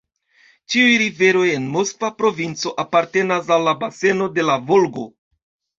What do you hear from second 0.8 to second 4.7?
riveroj en Moskva provinco apartenas al la baseno de la